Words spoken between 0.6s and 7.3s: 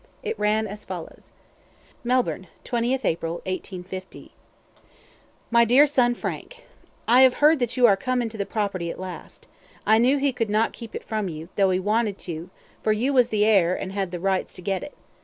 as follows: "Melbourne, 20th April, 185. "My Dear Son Frank, "I